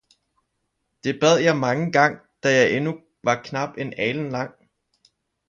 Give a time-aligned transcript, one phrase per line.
[1.03, 4.55] Det bad jeg mangen gang, da jeg endnu var knap en alen lang